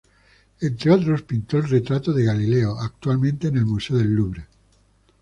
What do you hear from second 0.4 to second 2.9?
Entre otros, pintó el retrato de Galileo,